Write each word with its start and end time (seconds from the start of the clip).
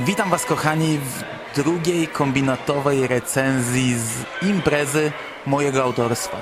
Witam 0.00 0.30
Was, 0.30 0.44
kochani, 0.44 0.98
w 0.98 1.22
drugiej 1.56 2.08
kombinatowej 2.08 3.06
recenzji 3.06 3.94
z 3.98 4.42
imprezy 4.42 5.12
mojego 5.46 5.82
autorstwa. 5.82 6.36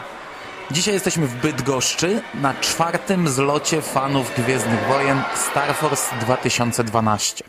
Dzisiaj 0.71 0.95
jesteśmy 0.95 1.27
w 1.27 1.34
Bydgoszczy 1.34 2.22
na 2.34 2.54
czwartym 2.54 3.29
zlocie 3.29 3.82
fanów 3.82 4.34
Gwiezdnych 4.37 4.87
Wojen 4.88 5.22
Star 5.34 5.74
Force 5.74 6.16
2012. 6.20 7.45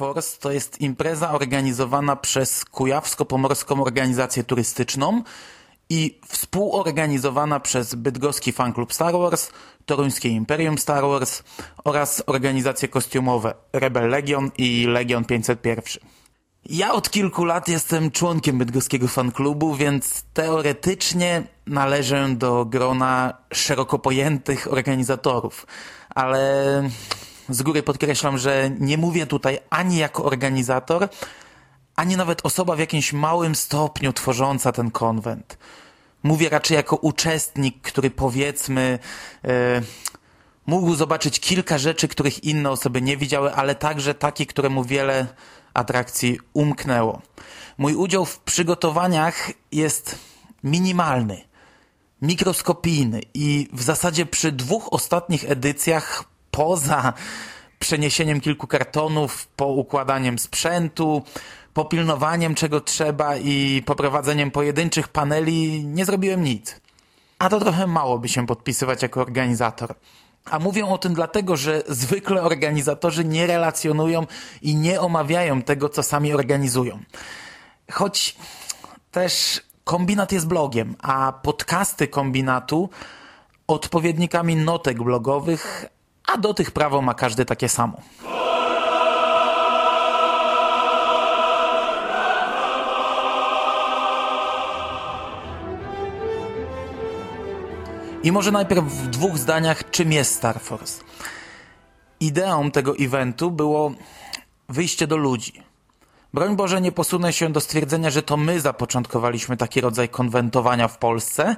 Force 0.00 0.38
to 0.40 0.52
jest 0.52 0.80
impreza 0.80 1.30
organizowana 1.32 2.16
przez 2.16 2.64
Kujawsko-Pomorską 2.64 3.82
Organizację 3.82 4.44
Turystyczną 4.44 5.22
i 5.90 6.20
współorganizowana 6.28 7.60
przez 7.60 7.94
Bydgoski 7.94 8.52
Fan 8.52 8.72
Club 8.72 8.92
Star 8.92 9.12
Wars, 9.12 9.50
Toruńskie 9.86 10.28
Imperium 10.28 10.78
Star 10.78 11.02
Wars 11.02 11.42
oraz 11.84 12.22
organizacje 12.26 12.88
kostiumowe 12.88 13.54
Rebel 13.72 14.10
Legion 14.10 14.50
i 14.58 14.86
Legion 14.86 15.24
501. 15.24 15.84
Ja 16.66 16.92
od 16.92 17.10
kilku 17.10 17.44
lat 17.44 17.68
jestem 17.68 18.10
członkiem 18.10 18.58
bydgoskiego 18.58 19.08
fanklubu, 19.08 19.74
więc 19.74 20.24
teoretycznie 20.34 21.42
należę 21.66 22.28
do 22.28 22.64
grona 22.64 23.34
szeroko 23.52 23.98
pojętych 23.98 24.72
organizatorów, 24.72 25.66
ale 26.14 26.82
z 27.50 27.62
góry 27.62 27.82
podkreślam, 27.82 28.38
że 28.38 28.70
nie 28.78 28.98
mówię 28.98 29.26
tutaj 29.26 29.58
ani 29.70 29.96
jako 29.96 30.24
organizator, 30.24 31.08
ani 31.96 32.16
nawet 32.16 32.46
osoba 32.46 32.76
w 32.76 32.78
jakimś 32.78 33.12
małym 33.12 33.54
stopniu 33.54 34.12
tworząca 34.12 34.72
ten 34.72 34.90
konwent. 34.90 35.58
Mówię 36.22 36.48
raczej 36.48 36.74
jako 36.74 36.96
uczestnik, 36.96 37.80
który 37.82 38.10
powiedzmy 38.10 38.98
e, 39.44 39.82
mógł 40.66 40.94
zobaczyć 40.94 41.40
kilka 41.40 41.78
rzeczy, 41.78 42.08
których 42.08 42.44
inne 42.44 42.70
osoby 42.70 43.02
nie 43.02 43.16
widziały, 43.16 43.54
ale 43.54 43.74
także 43.74 44.14
takie, 44.14 44.46
któremu 44.46 44.84
wiele 44.84 45.26
atrakcji 45.74 46.38
umknęło. 46.52 47.22
Mój 47.78 47.94
udział 47.94 48.24
w 48.24 48.38
przygotowaniach 48.38 49.50
jest 49.72 50.18
minimalny, 50.64 51.44
mikroskopijny 52.22 53.20
i 53.34 53.68
w 53.72 53.82
zasadzie 53.82 54.26
przy 54.26 54.52
dwóch 54.52 54.92
ostatnich 54.92 55.50
edycjach 55.50 56.24
poza 56.60 57.12
przeniesieniem 57.78 58.40
kilku 58.40 58.66
kartonów, 58.66 59.46
poukładaniem 59.46 60.38
sprzętu, 60.38 61.22
popilnowaniem 61.74 62.54
czego 62.54 62.80
trzeba 62.80 63.36
i 63.36 63.82
poprowadzeniem 63.86 64.50
pojedynczych 64.50 65.08
paneli 65.08 65.84
nie 65.84 66.04
zrobiłem 66.04 66.44
nic. 66.44 66.80
A 67.38 67.48
to 67.48 67.60
trochę 67.60 67.86
mało 67.86 68.18
by 68.18 68.28
się 68.28 68.46
podpisywać 68.46 69.02
jako 69.02 69.20
organizator. 69.20 69.94
A 70.44 70.58
mówię 70.58 70.86
o 70.86 70.98
tym 70.98 71.14
dlatego, 71.14 71.56
że 71.56 71.82
zwykle 71.88 72.42
organizatorzy 72.42 73.24
nie 73.24 73.46
relacjonują 73.46 74.26
i 74.62 74.76
nie 74.76 75.00
omawiają 75.00 75.62
tego, 75.62 75.88
co 75.88 76.02
sami 76.02 76.34
organizują. 76.34 76.98
Choć 77.92 78.36
też 79.10 79.60
kombinat 79.84 80.32
jest 80.32 80.46
blogiem, 80.46 80.96
a 81.02 81.32
podcasty 81.32 82.08
kombinatu 82.08 82.90
odpowiednikami 83.66 84.56
notek 84.56 85.02
blogowych, 85.02 85.90
a 86.34 86.38
do 86.38 86.54
tych 86.54 86.70
prawo 86.70 87.02
ma 87.02 87.14
każdy 87.14 87.44
takie 87.44 87.68
samo. 87.68 88.00
I 98.22 98.32
może 98.32 98.52
najpierw 98.52 98.84
w 98.84 99.06
dwóch 99.06 99.38
zdaniach, 99.38 99.90
czym 99.90 100.12
jest 100.12 100.34
Star 100.34 100.60
Force. 100.60 101.02
Ideą 102.20 102.70
tego 102.70 102.94
eventu 102.96 103.50
było 103.50 103.92
wyjście 104.68 105.06
do 105.06 105.16
ludzi. 105.16 105.62
Broń 106.34 106.56
Boże, 106.56 106.80
nie 106.80 106.92
posunę 106.92 107.32
się 107.32 107.52
do 107.52 107.60
stwierdzenia, 107.60 108.10
że 108.10 108.22
to 108.22 108.36
my 108.36 108.60
zapoczątkowaliśmy 108.60 109.56
taki 109.56 109.80
rodzaj 109.80 110.08
konwentowania 110.08 110.88
w 110.88 110.98
Polsce, 110.98 111.56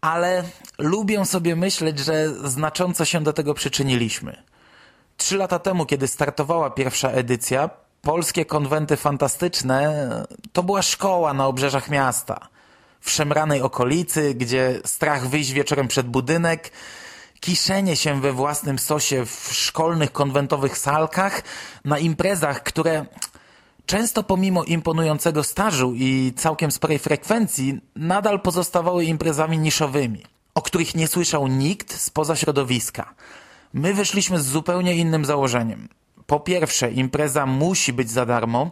ale 0.00 0.44
lubię 0.78 1.26
sobie 1.26 1.56
myśleć, 1.56 1.98
że 1.98 2.34
znacząco 2.48 3.04
się 3.04 3.20
do 3.20 3.32
tego 3.32 3.54
przyczyniliśmy. 3.54 4.42
Trzy 5.16 5.36
lata 5.36 5.58
temu, 5.58 5.86
kiedy 5.86 6.08
startowała 6.08 6.70
pierwsza 6.70 7.10
edycja, 7.10 7.70
polskie 8.02 8.44
konwenty 8.44 8.96
fantastyczne 8.96 10.08
to 10.52 10.62
była 10.62 10.82
szkoła 10.82 11.34
na 11.34 11.46
obrzeżach 11.46 11.90
miasta. 11.90 12.48
W 13.00 13.10
szemranej 13.10 13.62
okolicy, 13.62 14.34
gdzie 14.34 14.80
strach 14.84 15.28
wyjść 15.28 15.52
wieczorem 15.52 15.88
przed 15.88 16.06
budynek, 16.06 16.70
kiszenie 17.40 17.96
się 17.96 18.20
we 18.20 18.32
własnym 18.32 18.78
sosie 18.78 19.26
w 19.26 19.48
szkolnych 19.52 20.12
konwentowych 20.12 20.78
salkach, 20.78 21.42
na 21.84 21.98
imprezach, 21.98 22.62
które 22.62 23.06
często 23.90 24.22
pomimo 24.22 24.64
imponującego 24.64 25.44
stażu 25.44 25.92
i 25.94 26.32
całkiem 26.36 26.70
sporej 26.70 26.98
frekwencji 26.98 27.80
nadal 27.96 28.40
pozostawały 28.40 29.04
imprezami 29.04 29.58
niszowymi, 29.58 30.22
o 30.54 30.62
których 30.62 30.94
nie 30.94 31.08
słyszał 31.08 31.46
nikt 31.46 32.00
spoza 32.00 32.36
środowiska. 32.36 33.14
My 33.74 33.94
wyszliśmy 33.94 34.40
z 34.40 34.46
zupełnie 34.46 34.94
innym 34.94 35.24
założeniem. 35.24 35.88
Po 36.26 36.40
pierwsze, 36.40 36.92
impreza 36.92 37.46
musi 37.46 37.92
być 37.92 38.10
za 38.10 38.26
darmo. 38.26 38.70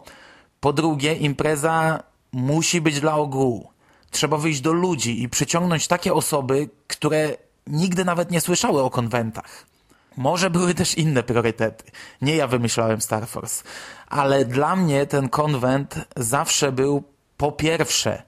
Po 0.59 0.73
drugie, 0.73 1.13
impreza 1.13 2.03
musi 2.31 2.81
być 2.81 2.99
dla 2.99 3.15
ogółu. 3.15 3.69
Trzeba 4.11 4.37
wyjść 4.37 4.61
do 4.61 4.73
ludzi 4.73 5.23
i 5.23 5.29
przyciągnąć 5.29 5.87
takie 5.87 6.13
osoby, 6.13 6.69
które 6.87 7.37
nigdy 7.67 8.05
nawet 8.05 8.31
nie 8.31 8.41
słyszały 8.41 8.83
o 8.83 8.89
konwentach. 8.89 9.69
Może 10.17 10.49
były 10.49 10.73
też 10.73 10.95
inne 10.95 11.23
priorytety. 11.23 11.91
Nie 12.21 12.35
ja 12.35 12.47
wymyślałem 12.47 13.01
Star 13.01 13.27
Force. 13.27 13.63
Ale 14.09 14.45
dla 14.45 14.75
mnie 14.75 15.05
ten 15.05 15.29
konwent 15.29 15.95
zawsze 16.17 16.71
był 16.71 17.03
po 17.37 17.51
pierwsze 17.51 18.23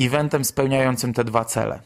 eventem 0.00 0.44
spełniającym 0.44 1.14
te 1.14 1.24
dwa 1.24 1.44
cele. 1.44 1.80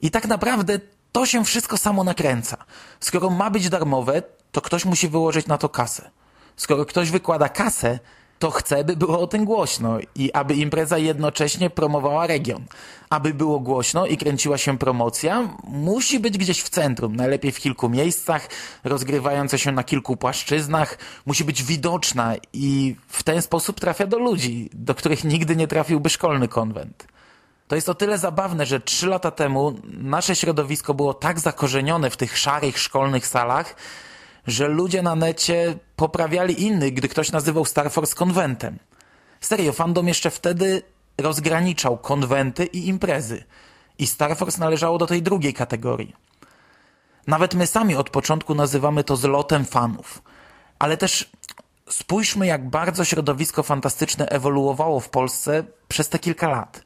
I 0.00 0.10
tak 0.10 0.26
naprawdę 0.26 0.78
to 1.12 1.26
się 1.26 1.44
wszystko 1.44 1.76
samo 1.76 2.04
nakręca. 2.04 2.56
Skoro 3.00 3.30
ma 3.30 3.50
być 3.50 3.68
darmowe, 3.68 4.22
to 4.52 4.60
ktoś 4.60 4.84
musi 4.84 5.08
wyłożyć 5.08 5.46
na 5.46 5.58
to 5.58 5.68
kasę. 5.68 6.10
Skoro 6.56 6.84
ktoś 6.84 7.10
wykłada 7.10 7.48
kasę, 7.48 7.98
to 8.38 8.50
chce, 8.50 8.84
by 8.84 8.96
było 8.96 9.20
o 9.20 9.26
tym 9.26 9.44
głośno 9.44 9.98
i 10.14 10.32
aby 10.32 10.54
impreza 10.54 10.98
jednocześnie 10.98 11.70
promowała 11.70 12.26
region. 12.26 12.64
Aby 13.10 13.34
było 13.34 13.60
głośno 13.60 14.06
i 14.06 14.16
kręciła 14.16 14.58
się 14.58 14.78
promocja, 14.78 15.48
musi 15.64 16.20
być 16.20 16.38
gdzieś 16.38 16.62
w 16.62 16.68
centrum, 16.68 17.16
najlepiej 17.16 17.52
w 17.52 17.60
kilku 17.60 17.88
miejscach, 17.88 18.48
rozgrywająca 18.84 19.58
się 19.58 19.72
na 19.72 19.84
kilku 19.84 20.16
płaszczyznach, 20.16 20.98
musi 21.26 21.44
być 21.44 21.62
widoczna 21.62 22.34
i 22.52 22.96
w 23.08 23.22
ten 23.22 23.42
sposób 23.42 23.80
trafia 23.80 24.06
do 24.06 24.18
ludzi, 24.18 24.70
do 24.72 24.94
których 24.94 25.24
nigdy 25.24 25.56
nie 25.56 25.68
trafiłby 25.68 26.10
szkolny 26.10 26.48
konwent. 26.48 27.06
To 27.68 27.74
jest 27.74 27.88
o 27.88 27.94
tyle 27.94 28.18
zabawne, 28.18 28.66
że 28.66 28.80
trzy 28.80 29.06
lata 29.06 29.30
temu 29.30 29.74
nasze 29.84 30.36
środowisko 30.36 30.94
było 30.94 31.14
tak 31.14 31.40
zakorzenione 31.40 32.10
w 32.10 32.16
tych 32.16 32.38
szarych 32.38 32.78
szkolnych 32.78 33.26
salach, 33.26 33.76
że 34.46 34.68
ludzie 34.68 35.02
na 35.02 35.14
necie 35.14 35.78
poprawiali 35.96 36.62
innych, 36.62 36.94
gdy 36.94 37.08
ktoś 37.08 37.32
nazywał 37.32 37.64
Star 37.64 37.90
Force 37.90 38.14
konwentem. 38.14 38.78
Serio, 39.40 39.72
fandom 39.72 40.08
jeszcze 40.08 40.30
wtedy 40.30 40.82
rozgraniczał 41.18 41.98
konwenty 41.98 42.64
i 42.64 42.88
imprezy. 42.88 43.44
I 43.98 44.06
Star 44.06 44.36
Force 44.36 44.60
należało 44.60 44.98
do 44.98 45.06
tej 45.06 45.22
drugiej 45.22 45.54
kategorii. 45.54 46.14
Nawet 47.26 47.54
my 47.54 47.66
sami 47.66 47.96
od 47.96 48.10
początku 48.10 48.54
nazywamy 48.54 49.04
to 49.04 49.16
zlotem 49.16 49.64
fanów. 49.64 50.22
Ale 50.78 50.96
też 50.96 51.30
spójrzmy, 51.90 52.46
jak 52.46 52.70
bardzo 52.70 53.04
środowisko 53.04 53.62
fantastyczne 53.62 54.26
ewoluowało 54.26 55.00
w 55.00 55.08
Polsce 55.08 55.64
przez 55.88 56.08
te 56.08 56.18
kilka 56.18 56.48
lat. 56.48 56.84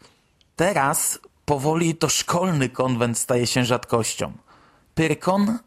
Teraz 0.56 1.18
powoli 1.44 1.94
to 1.94 2.08
szkolny 2.08 2.68
konwent 2.68 3.18
staje 3.18 3.46
się 3.46 3.64
rzadkością. 3.64 4.32
Pyrkon 4.94 5.58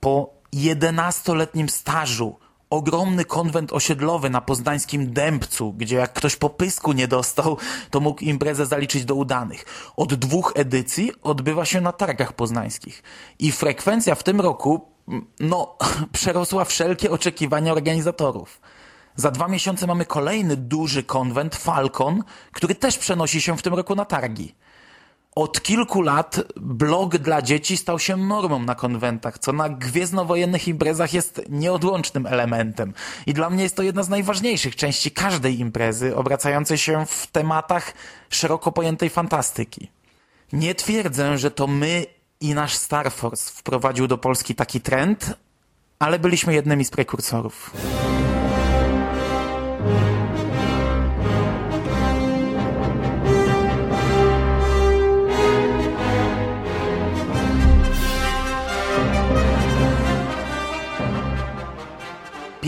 po 0.00 0.37
11-letnim 0.54 1.68
stażu 1.68 2.36
ogromny 2.70 3.24
konwent 3.24 3.72
osiedlowy 3.72 4.30
na 4.30 4.40
poznańskim 4.40 5.12
Dębcu, 5.12 5.72
gdzie 5.72 5.96
jak 5.96 6.12
ktoś 6.12 6.36
po 6.36 6.50
pysku 6.50 6.92
nie 6.92 7.08
dostał, 7.08 7.56
to 7.90 8.00
mógł 8.00 8.24
imprezę 8.24 8.66
zaliczyć 8.66 9.04
do 9.04 9.14
udanych. 9.14 9.64
Od 9.96 10.14
dwóch 10.14 10.52
edycji 10.56 11.12
odbywa 11.22 11.64
się 11.64 11.80
na 11.80 11.92
targach 11.92 12.32
poznańskich. 12.32 13.02
I 13.38 13.52
frekwencja 13.52 14.14
w 14.14 14.22
tym 14.22 14.40
roku, 14.40 14.88
no, 15.40 15.76
przerosła 16.12 16.64
wszelkie 16.64 17.10
oczekiwania 17.10 17.72
organizatorów. 17.72 18.60
Za 19.16 19.30
dwa 19.30 19.48
miesiące 19.48 19.86
mamy 19.86 20.04
kolejny 20.04 20.56
duży 20.56 21.02
konwent, 21.02 21.56
Falcon, 21.56 22.24
który 22.52 22.74
też 22.74 22.98
przenosi 22.98 23.40
się 23.40 23.56
w 23.56 23.62
tym 23.62 23.74
roku 23.74 23.94
na 23.94 24.04
targi. 24.04 24.54
Od 25.38 25.62
kilku 25.62 26.02
lat 26.02 26.40
blog 26.56 27.18
dla 27.18 27.42
dzieci 27.42 27.76
stał 27.76 27.98
się 27.98 28.16
normą 28.16 28.58
na 28.58 28.74
konwentach, 28.74 29.38
co 29.38 29.52
na 29.52 29.68
gwiezdnowojennych 29.68 30.68
imprezach 30.68 31.12
jest 31.12 31.42
nieodłącznym 31.48 32.26
elementem. 32.26 32.92
I 33.26 33.34
dla 33.34 33.50
mnie 33.50 33.62
jest 33.62 33.76
to 33.76 33.82
jedna 33.82 34.02
z 34.02 34.08
najważniejszych 34.08 34.76
części 34.76 35.10
każdej 35.10 35.60
imprezy, 35.60 36.16
obracającej 36.16 36.78
się 36.78 37.06
w 37.06 37.26
tematach 37.26 37.94
szeroko 38.30 38.72
pojętej 38.72 39.10
fantastyki. 39.10 39.90
Nie 40.52 40.74
twierdzę, 40.74 41.38
że 41.38 41.50
to 41.50 41.66
my 41.66 42.06
i 42.40 42.54
nasz 42.54 42.74
Star 42.74 43.12
Force 43.12 43.52
wprowadził 43.54 44.06
do 44.06 44.18
Polski 44.18 44.54
taki 44.54 44.80
trend, 44.80 45.34
ale 45.98 46.18
byliśmy 46.18 46.54
jednymi 46.54 46.84
z 46.84 46.90
prekursorów. 46.90 47.70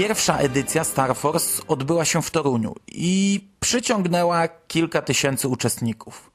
Pierwsza 0.01 0.39
edycja 0.39 0.85
Star 0.85 1.17
Force 1.17 1.63
odbyła 1.69 2.05
się 2.05 2.23
w 2.23 2.31
Toruniu 2.31 2.75
i 2.89 3.41
przyciągnęła 3.61 4.49
kilka 4.49 5.03
tysięcy 5.03 5.49
uczestników. 5.49 6.31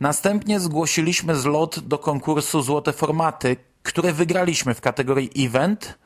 Następnie 0.00 0.60
zgłosiliśmy 0.60 1.36
zlot 1.36 1.78
do 1.78 1.98
konkursu 1.98 2.62
Złote 2.62 2.92
Formaty, 2.92 3.56
które 3.82 4.12
wygraliśmy 4.12 4.74
w 4.74 4.80
kategorii 4.80 5.46
Event, 5.46 5.98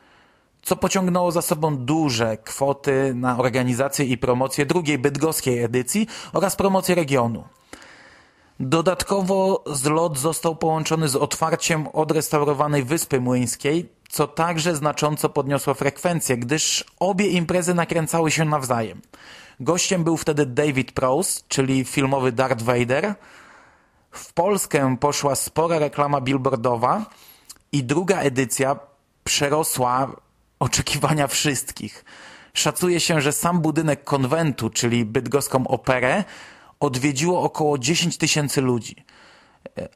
co 0.62 0.76
pociągnęło 0.76 1.32
za 1.32 1.43
sobą 1.43 1.76
duże 1.76 2.37
kwoty 2.37 3.12
na 3.14 3.38
organizację 3.38 4.06
i 4.06 4.19
promocję 4.19 4.66
drugiej 4.66 4.99
bydgoskiej 4.99 5.62
edycji 5.62 6.06
oraz 6.32 6.56
promocję 6.56 6.94
regionu. 6.94 7.44
Dodatkowo 8.61 9.64
zlot 9.67 10.19
został 10.19 10.56
połączony 10.56 11.08
z 11.08 11.17
otwarciem 11.17 11.88
odrestaurowanej 11.88 12.85
Wyspy 12.85 13.20
Młyńskiej, 13.20 13.88
co 14.08 14.26
także 14.26 14.76
znacząco 14.76 15.29
podniosło 15.29 15.75
frekwencję, 15.75 16.37
gdyż 16.37 16.85
obie 17.00 17.26
imprezy 17.26 17.75
nakręcały 17.75 18.31
się 18.31 18.44
nawzajem. 18.44 19.00
Gościem 19.61 20.05
był 20.05 20.17
wtedy 20.17 20.47
David 20.47 20.93
Prowse, 20.93 21.41
czyli 21.49 21.85
filmowy 21.85 22.32
Darth 22.32 22.62
Vader. 22.62 23.14
W 24.11 24.32
Polskę 24.32 24.97
poszła 25.00 25.35
spora 25.35 25.79
reklama 25.79 26.20
billboardowa 26.20 27.06
i 27.73 27.85
druga 27.85 28.19
edycja 28.19 28.76
przerosła 29.25 30.17
oczekiwania 30.59 31.26
wszystkich. 31.26 32.05
Szacuje 32.55 33.00
się, 33.00 33.20
że 33.20 33.32
sam 33.32 33.61
budynek 33.61 34.05
konwentu, 34.05 34.70
czyli 34.70 35.05
bydgoską 35.05 35.69
operę, 35.69 36.25
odwiedziło 36.81 37.43
około 37.43 37.78
10 37.78 38.17
tysięcy 38.17 38.61
ludzi, 38.61 39.05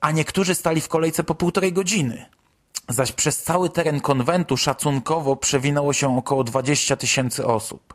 a 0.01 0.11
niektórzy 0.11 0.55
stali 0.55 0.81
w 0.81 0.89
kolejce 0.89 1.25
po 1.25 1.35
półtorej 1.35 1.73
godziny. 1.73 2.27
Zaś 2.89 3.13
przez 3.13 3.43
cały 3.43 3.71
teren 3.71 4.01
konwentu 4.01 4.57
szacunkowo 4.57 5.37
przewinęło 5.37 5.93
się 5.93 6.19
około 6.19 6.45
20 6.45 6.97
tysięcy 6.97 7.47
osób. 7.47 7.95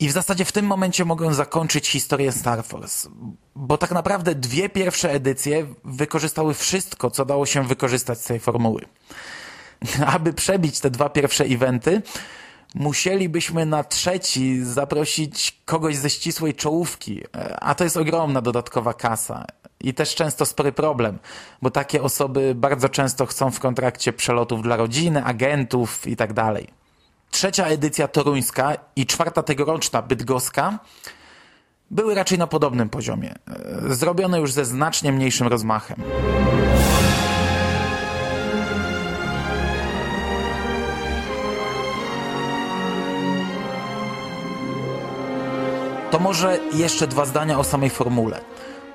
I 0.00 0.08
w 0.08 0.12
zasadzie 0.12 0.44
w 0.44 0.52
tym 0.52 0.66
momencie 0.66 1.04
mogę 1.04 1.34
zakończyć 1.34 1.88
historię 1.88 2.32
Star 2.32 2.64
Force, 2.64 3.08
bo 3.54 3.78
tak 3.78 3.90
naprawdę 3.90 4.34
dwie 4.34 4.68
pierwsze 4.68 5.12
edycje 5.12 5.66
wykorzystały 5.84 6.54
wszystko, 6.54 7.10
co 7.10 7.24
dało 7.24 7.46
się 7.46 7.64
wykorzystać 7.64 8.20
z 8.20 8.24
tej 8.24 8.40
formuły. 8.40 8.86
Aby 10.14 10.32
przebić 10.32 10.80
te 10.80 10.90
dwa 10.90 11.08
pierwsze 11.08 11.44
eventy, 11.44 12.02
musielibyśmy 12.74 13.66
na 13.66 13.84
trzeci 13.84 14.64
zaprosić 14.64 15.60
kogoś 15.64 15.96
ze 15.96 16.10
ścisłej 16.10 16.54
czołówki, 16.54 17.22
a 17.60 17.74
to 17.74 17.84
jest 17.84 17.96
ogromna 17.96 18.40
dodatkowa 18.40 18.94
kasa. 18.94 19.44
I 19.80 19.94
też 19.94 20.14
często 20.14 20.46
spory 20.46 20.72
problem, 20.72 21.18
bo 21.62 21.70
takie 21.70 22.02
osoby 22.02 22.54
bardzo 22.54 22.88
często 22.88 23.26
chcą 23.26 23.50
w 23.50 23.60
kontrakcie 23.60 24.12
przelotów 24.12 24.62
dla 24.62 24.76
rodziny, 24.76 25.24
agentów 25.24 26.06
i 26.06 26.16
tak. 26.16 26.30
Trzecia 27.30 27.66
edycja 27.66 28.08
toruńska 28.08 28.76
i 28.96 29.06
czwarta 29.06 29.42
tegoroczna 29.42 30.02
bydgoska 30.02 30.78
były 31.90 32.14
raczej 32.14 32.38
na 32.38 32.46
podobnym 32.46 32.88
poziomie, 32.88 33.34
zrobione 33.88 34.40
już 34.40 34.52
ze 34.52 34.64
znacznie 34.64 35.12
mniejszym 35.12 35.46
rozmachem. 35.46 36.02
To 46.18 46.24
może 46.24 46.58
jeszcze 46.72 47.06
dwa 47.06 47.26
zdania 47.26 47.58
o 47.58 47.64
samej 47.64 47.90
formule. 47.90 48.40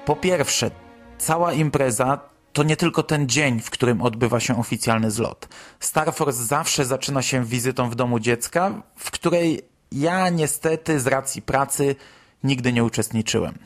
Po 0.06 0.16
pierwsze, 0.16 0.72
cała 1.18 1.54
impreza 1.54 2.20
to 2.54 2.64
nie 2.64 2.78
tylko 2.78 3.04
ten 3.04 3.30
dzień, 3.30 3.60
w 3.60 3.70
którym 3.70 4.02
odbywa 4.02 4.40
się 4.40 4.60
oficjalny 4.60 5.12
zlot. 5.12 5.48
Star 5.80 6.14
Force 6.14 6.44
zawsze 6.44 6.86
zaczyna 6.86 7.22
się 7.22 7.46
wizytą 7.46 7.90
w 7.90 7.96
domu 7.96 8.20
dziecka, 8.20 8.72
w 8.96 9.12
której 9.12 9.62
ja 9.92 10.30
niestety 10.30 11.00
z 11.00 11.08
racji 11.08 11.42
pracy 11.42 11.96
nigdy 12.44 12.74
nie 12.74 12.84
uczestniczyłem. 12.84 13.58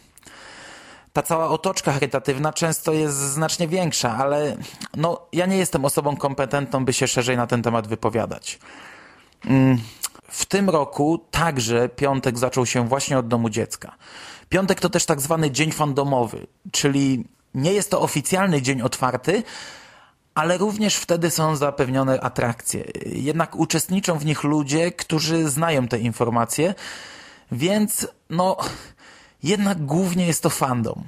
Ta 1.14 1.22
cała 1.22 1.50
otoczka 1.50 1.92
charytatywna 1.92 2.54
często 2.54 2.94
jest 2.94 3.18
znacznie 3.18 3.68
większa, 3.68 4.18
ale 4.18 4.58
no, 4.98 5.28
ja 5.34 5.46
nie 5.46 5.58
jestem 5.58 5.86
osobą 5.86 6.18
kompetentną, 6.18 6.86
by 6.86 6.94
się 6.94 7.08
szerzej 7.08 7.38
na 7.38 7.48
ten 7.48 7.62
temat 7.62 7.88
wypowiadać. 7.88 8.60
W 10.28 10.46
tym 10.46 10.70
roku 10.70 11.26
także 11.32 11.90
piątek 11.90 12.38
zaczął 12.38 12.66
się 12.66 12.88
właśnie 12.88 13.20
od 13.20 13.28
domu 13.28 13.50
dziecka. 13.50 13.96
Piątek 14.50 14.80
to 14.80 14.90
też 14.90 15.06
tak 15.06 15.22
zwany 15.22 15.52
dzień 15.52 15.72
fandomowy, 15.72 16.48
czyli 16.72 17.26
nie 17.54 17.74
jest 17.74 17.92
to 17.92 18.02
oficjalny 18.02 18.62
dzień 18.62 18.82
otwarty, 18.82 19.44
ale 20.36 20.58
również 20.58 20.96
wtedy 20.96 21.32
są 21.32 21.56
zapewnione 21.56 22.22
atrakcje. 22.22 22.84
Jednak 23.06 23.56
uczestniczą 23.56 24.20
w 24.20 24.26
nich 24.26 24.44
ludzie, 24.44 24.92
którzy 24.92 25.50
znają 25.50 25.88
te 25.88 26.00
informacje, 26.00 26.76
więc 27.52 28.08
no, 28.30 28.58
jednak 29.44 29.86
głównie 29.86 30.28
jest 30.28 30.44
to 30.44 30.50
fandom. 30.50 31.04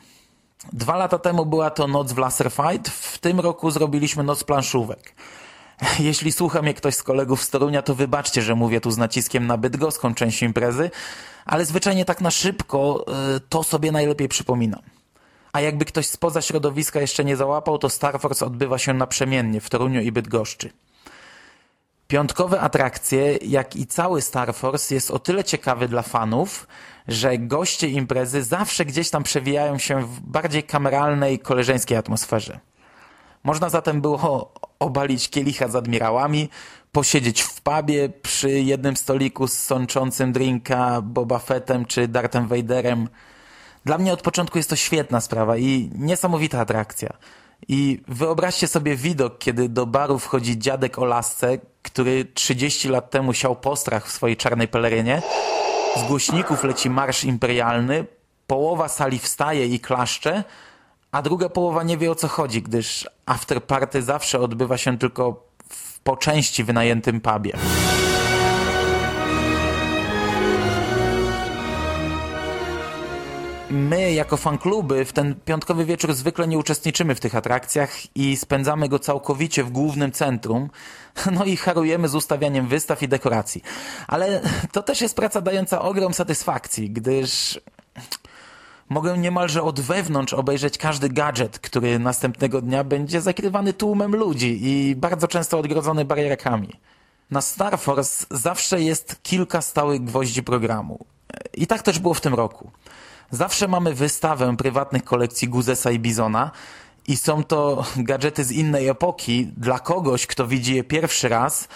Dwa 0.74 0.95
lata 0.95 1.19
temu 1.19 1.45
była 1.45 1.69
to 1.69 1.88
noc 1.88 2.12
w 2.12 2.18
Laser 2.18 2.51
Fight, 2.51 2.89
w 2.89 3.18
tym 3.18 3.39
roku 3.39 3.72
zrobiliśmy 3.72 4.24
noc 4.24 4.44
planszówek. 4.44 5.13
Jeśli 5.99 6.31
słucha 6.31 6.61
mnie 6.61 6.73
ktoś 6.73 6.95
z 6.95 7.03
kolegów 7.03 7.43
z 7.43 7.49
Torunia, 7.49 7.81
to 7.81 7.95
wybaczcie, 7.95 8.41
że 8.41 8.55
mówię 8.55 8.81
tu 8.81 8.91
z 8.91 8.97
naciskiem 8.97 9.47
na 9.47 9.57
bydgoską 9.57 10.13
część 10.15 10.43
imprezy, 10.43 10.91
ale 11.45 11.65
zwyczajnie 11.65 12.05
tak 12.05 12.21
na 12.21 12.31
szybko 12.31 13.05
y, 13.35 13.39
to 13.49 13.63
sobie 13.63 13.91
najlepiej 13.91 14.27
przypominam. 14.27 14.81
A 15.53 15.61
jakby 15.61 15.85
ktoś 15.85 16.07
spoza 16.07 16.41
środowiska 16.41 17.01
jeszcze 17.01 17.25
nie 17.25 17.35
załapał, 17.35 17.77
to 17.77 17.89
Star 17.89 18.19
Force 18.19 18.45
odbywa 18.45 18.77
się 18.77 18.93
naprzemiennie 18.93 19.62
w 19.62 19.69
Toruniu 19.69 20.01
i 20.01 20.12
Bydgoszczy. 20.12 20.69
Piątkowe 22.07 22.59
atrakcje, 22.59 23.38
jak 23.38 23.75
i 23.75 23.88
cały 23.88 24.21
Star 24.21 24.55
Force 24.55 24.95
jest 24.95 25.12
o 25.12 25.19
tyle 25.19 25.43
ciekawy 25.43 25.88
dla 25.88 26.01
fanów, 26.01 26.67
że 27.07 27.38
goście 27.38 27.88
imprezy 27.88 28.43
zawsze 28.43 28.86
gdzieś 28.86 29.09
tam 29.09 29.24
przewijają 29.24 29.77
się 29.77 30.05
w 30.05 30.19
bardziej 30.19 30.63
kameralnej, 30.63 31.39
koleżeńskiej 31.39 31.98
atmosferze. 31.98 32.59
Można 33.43 33.69
zatem 33.69 34.01
było 34.01 34.51
obalić 34.79 35.29
kielicha 35.29 35.67
z 35.67 35.75
admirałami, 35.75 36.50
posiedzieć 36.91 37.41
w 37.41 37.62
pubie 37.62 38.09
przy 38.09 38.50
jednym 38.50 38.98
stoliku 38.98 39.48
z 39.48 39.53
sączącym 39.53 40.31
drinka 40.31 41.01
Boba 41.01 41.39
Fettem 41.39 41.86
czy 41.86 42.07
Darthem 42.07 42.48
Vaderem. 42.48 43.09
Dla 43.86 43.98
mnie 43.98 44.13
od 44.13 44.21
początku 44.21 44.57
jest 44.57 44.69
to 44.69 44.75
świetna 44.75 45.21
sprawa 45.21 45.57
i 45.57 45.89
niesamowita 45.95 46.59
atrakcja. 46.59 47.13
I 47.67 48.01
wyobraźcie 48.07 48.67
sobie 48.67 48.95
widok, 48.95 49.38
kiedy 49.38 49.69
do 49.69 49.86
baru 49.86 50.19
wchodzi 50.19 50.59
dziadek 50.59 51.00
o 51.00 51.05
lasce, 51.05 51.57
który 51.81 52.25
30 52.33 52.89
lat 52.89 53.09
temu 53.09 53.33
siał 53.33 53.55
postrach 53.55 54.07
w 54.07 54.12
swojej 54.12 54.38
czarnej 54.38 54.67
pelerynie. 54.67 55.21
Z 55.98 56.03
głośników 56.03 56.63
leci 56.63 56.89
marsz 56.89 57.24
imperialny, 57.24 58.05
połowa 58.48 58.88
sali 58.88 59.19
wstaje 59.19 59.65
i 59.65 59.79
klaszcze, 59.79 60.43
a 61.12 61.22
druga 61.22 61.50
połowa 61.50 61.84
nie 61.84 61.98
wie 61.98 62.12
o 62.12 62.16
co 62.16 62.28
chodzi, 62.28 62.62
gdyż 62.62 63.10
afterparty 63.25 64.01
zawsze 64.01 64.39
odbywa 64.39 64.78
się 64.78 64.98
tylko 64.98 65.44
w 65.70 66.00
po 66.00 66.18
części 66.18 66.63
wynajętym 66.63 67.22
pubie. 67.22 67.54
My, 73.72 74.12
jako 74.13 74.38
fankluby, 74.38 75.06
w 75.06 75.13
ten 75.13 75.36
piątkowy 75.46 75.86
wieczór 75.86 76.13
zwykle 76.13 76.48
nie 76.48 76.58
uczestniczymy 76.58 77.16
w 77.16 77.20
tych 77.20 77.36
atrakcjach 77.36 78.16
i 78.16 78.38
spędzamy 78.38 78.89
go 78.89 79.00
całkowicie 79.00 79.63
w 79.63 79.70
głównym 79.70 80.12
centrum. 80.12 80.70
No 81.32 81.46
i 81.46 81.58
harujemy 81.58 82.08
z 82.08 82.16
ustawianiem 82.16 82.68
wystaw 82.68 83.04
i 83.04 83.08
dekoracji. 83.08 83.62
Ale 84.08 84.42
to 84.72 84.84
też 84.84 85.01
jest 85.01 85.16
praca 85.16 85.42
dająca 85.42 85.82
ogrom 85.82 86.13
satysfakcji, 86.13 86.89
gdyż 86.89 87.60
mogę 88.89 89.17
niemalże 89.17 89.63
od 89.63 89.79
wewnątrz 89.79 90.34
obejrzeć 90.34 90.77
każdy 90.77 91.10
gadżet, 91.10 91.60
który 91.60 92.00
następnego 92.00 92.62
dnia 92.62 92.84
będzie 92.84 93.22
zakrywany 93.22 93.74
tłumem 93.74 94.15
ludzi 94.15 94.60
i 94.62 94.96
bardzo 94.96 95.27
często 95.27 95.60
odgrodzony 95.60 96.05
barierkami. 96.05 96.69
Na 97.31 97.41
Star 97.41 97.79
Force 97.79 98.25
zawsze 98.31 98.81
jest 98.81 99.15
kilka 99.24 99.62
stałych 99.62 100.03
gwoździ 100.03 100.43
programu. 100.43 101.05
I 101.53 101.67
tak 101.67 101.81
też 101.81 102.00
było 102.00 102.13
w 102.13 102.22
tym 102.22 102.34
roku. 102.34 102.72
Zawsze 103.31 103.67
mamy 103.67 103.93
wystawę 103.93 104.58
prywatnych 104.58 105.03
kolekcji 105.03 105.48
Guzesa 105.48 105.91
i 105.91 106.00
Bizona 106.00 106.51
i 107.08 107.17
są 107.17 107.43
to 107.43 107.86
gadżety 107.98 108.43
z 108.43 108.51
innej 108.51 108.88
epoki. 108.88 109.48
Dla 109.58 109.79
kogoś, 109.79 110.27
kto 110.27 110.48
widzi 110.48 110.75
je 110.75 110.84
pierwszy 110.84 111.29
raz, 111.29 111.67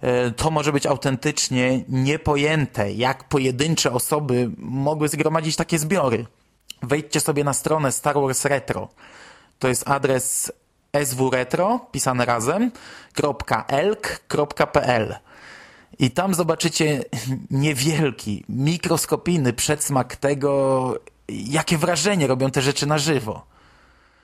e, 0.00 0.30
to 0.30 0.50
może 0.50 0.72
być 0.72 0.86
autentycznie 0.86 1.84
niepojęte, 1.88 2.92
jak 2.92 3.28
pojedyncze 3.28 3.92
osoby 3.92 4.50
mogły 4.58 5.08
zgromadzić 5.08 5.56
takie 5.56 5.78
zbiory. 5.78 6.26
Wejdźcie 6.82 7.20
sobie 7.20 7.44
na 7.44 7.52
stronę 7.52 7.92
Star 7.92 8.14
Wars 8.14 8.44
Retro. 8.44 8.88
To 9.58 9.68
jest 9.68 9.88
adres 9.88 10.52
swretro, 11.04 11.80
pisane 11.92 12.24
razem, 12.24 12.70
.elk.pl. 13.68 15.16
I 15.98 16.10
tam 16.10 16.34
zobaczycie 16.34 17.04
niewielki, 17.50 18.44
mikroskopijny 18.48 19.52
przedsmak 19.52 20.16
tego, 20.16 20.94
jakie 21.28 21.78
wrażenie 21.78 22.26
robią 22.26 22.50
te 22.50 22.62
rzeczy 22.62 22.86
na 22.86 22.98
żywo. 22.98 23.46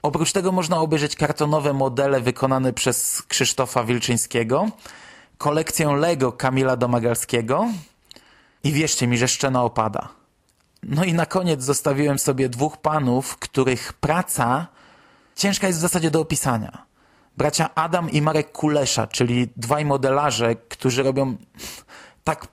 Oprócz 0.02 0.32
tego 0.32 0.52
można 0.52 0.80
obejrzeć 0.80 1.16
kartonowe 1.16 1.72
modele 1.72 2.20
wykonane 2.20 2.72
przez 2.72 3.22
Krzysztofa 3.22 3.84
Wilczyńskiego, 3.84 4.68
kolekcję 5.38 5.88
Lego 5.88 6.32
Kamila 6.32 6.76
Domagalskiego 6.76 7.66
i 8.64 8.72
wierzcie 8.72 9.06
mi, 9.06 9.18
że 9.18 9.28
szczena 9.28 9.62
opada. 9.64 10.08
No 10.88 11.04
i 11.04 11.14
na 11.14 11.26
koniec 11.26 11.62
zostawiłem 11.62 12.18
sobie 12.18 12.48
dwóch 12.48 12.76
panów, 12.76 13.36
których 13.36 13.92
praca 13.92 14.66
ciężka 15.36 15.66
jest 15.66 15.78
w 15.78 15.82
zasadzie 15.82 16.10
do 16.10 16.20
opisania. 16.20 16.86
Bracia 17.36 17.74
Adam 17.74 18.10
i 18.10 18.22
Marek 18.22 18.52
Kulesza, 18.52 19.06
czyli 19.06 19.48
dwaj 19.56 19.84
modelarze, 19.84 20.56
którzy 20.56 21.02
robią 21.02 21.36
tak 22.24 22.48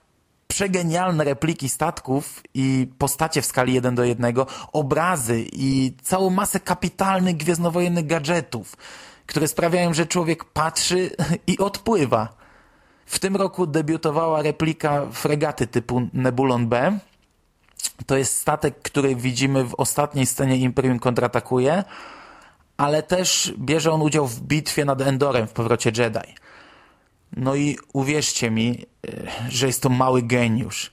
przegenialne 0.48 1.24
repliki 1.24 1.68
statków 1.68 2.42
i 2.54 2.88
postacie 2.98 3.42
w 3.42 3.46
skali 3.46 3.74
1 3.74 3.94
do 3.94 4.04
1, 4.04 4.34
obrazy 4.72 5.44
i 5.52 5.92
całą 6.02 6.30
masę 6.30 6.60
kapitalnych 6.60 7.36
gwiezdnowojennych 7.36 8.06
gadżetów, 8.06 8.76
które 9.26 9.48
sprawiają, 9.48 9.94
że 9.94 10.06
człowiek 10.06 10.44
patrzy 10.44 11.10
i 11.46 11.58
odpływa. 11.58 12.28
W 13.06 13.18
tym 13.18 13.36
roku 13.36 13.66
debiutowała 13.66 14.42
replika 14.42 15.06
fregaty 15.12 15.66
typu 15.66 16.08
Nebulon 16.12 16.68
B. 16.68 16.98
To 18.06 18.16
jest 18.16 18.36
statek, 18.36 18.82
który 18.82 19.16
widzimy 19.16 19.64
w 19.64 19.74
ostatniej 19.74 20.26
scenie 20.26 20.56
Imperium 20.56 20.98
kontratakuje, 20.98 21.84
ale 22.76 23.02
też 23.02 23.54
bierze 23.58 23.92
on 23.92 24.02
udział 24.02 24.26
w 24.26 24.40
bitwie 24.40 24.84
nad 24.84 25.00
Endorem 25.00 25.46
w 25.46 25.52
powrocie 25.52 25.92
Jedi. 25.96 26.34
No 27.36 27.54
i 27.54 27.78
uwierzcie 27.92 28.50
mi, 28.50 28.86
e, 29.06 29.10
że 29.48 29.66
jest 29.66 29.82
to 29.82 29.88
mały 29.88 30.22
geniusz. 30.22 30.92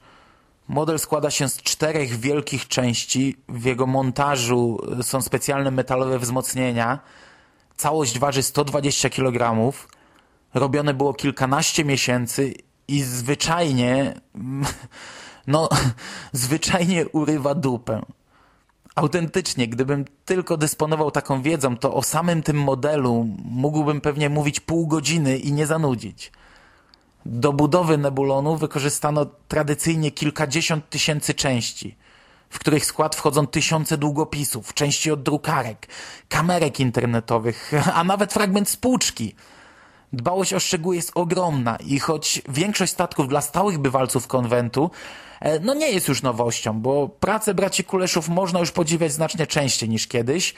Model 0.67 0.99
składa 0.99 1.31
się 1.31 1.49
z 1.49 1.61
czterech 1.61 2.19
wielkich 2.19 2.67
części. 2.67 3.37
W 3.49 3.65
jego 3.65 3.87
montażu 3.87 4.79
są 5.01 5.21
specjalne 5.21 5.71
metalowe 5.71 6.19
wzmocnienia. 6.19 6.99
Całość 7.77 8.19
waży 8.19 8.43
120 8.43 9.09
kg. 9.09 9.71
Robione 10.53 10.93
było 10.93 11.13
kilkanaście 11.13 11.85
miesięcy 11.85 12.53
i 12.87 13.01
zwyczajnie, 13.01 14.13
no, 15.47 15.69
zwyczajnie 16.31 17.07
urywa 17.07 17.55
dupę. 17.55 18.01
Autentycznie, 18.95 19.67
gdybym 19.67 20.05
tylko 20.25 20.57
dysponował 20.57 21.11
taką 21.11 21.41
wiedzą, 21.41 21.77
to 21.77 21.93
o 21.93 22.03
samym 22.03 22.43
tym 22.43 22.57
modelu 22.57 23.27
mógłbym 23.45 24.01
pewnie 24.01 24.29
mówić 24.29 24.59
pół 24.59 24.87
godziny 24.87 25.37
i 25.37 25.53
nie 25.53 25.67
zanudzić. 25.67 26.31
Do 27.25 27.53
budowy 27.53 27.97
nebulonu 27.97 28.57
wykorzystano 28.57 29.25
tradycyjnie 29.47 30.11
kilkadziesiąt 30.11 30.89
tysięcy 30.89 31.33
części, 31.33 31.95
w 32.49 32.59
których 32.59 32.85
skład 32.85 33.15
wchodzą 33.15 33.47
tysiące 33.47 33.97
długopisów, 33.97 34.73
części 34.73 35.11
od 35.11 35.23
drukarek, 35.23 35.87
kamerek 36.29 36.79
internetowych, 36.79 37.71
a 37.93 38.03
nawet 38.03 38.33
fragment 38.33 38.69
spłuczki. 38.69 39.35
Dbałość 40.13 40.53
o 40.53 40.59
szczegóły 40.59 40.95
jest 40.95 41.11
ogromna 41.15 41.75
i 41.75 41.99
choć 41.99 42.41
większość 42.49 42.91
statków 42.91 43.27
dla 43.27 43.41
stałych 43.41 43.77
bywalców 43.77 44.27
konwentu 44.27 44.91
E, 45.41 45.59
no 45.59 45.73
nie 45.73 45.91
jest 45.91 46.07
już 46.07 46.21
nowością, 46.21 46.81
bo 46.81 47.09
pracę 47.09 47.53
braci 47.53 47.83
Kuleszów 47.83 48.29
można 48.29 48.59
już 48.59 48.71
podziwiać 48.71 49.11
znacznie 49.11 49.47
częściej 49.47 49.89
niż 49.89 50.07
kiedyś, 50.07 50.53